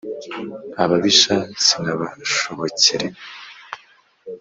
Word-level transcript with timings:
Ababisha 0.83 1.35
sinabashobokere 1.65 3.07